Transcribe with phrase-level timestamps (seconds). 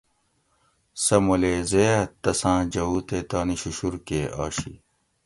[1.03, 4.73] سہ مولیزے اۤ تساۤں جوؤ تے تانی ششور کے آشی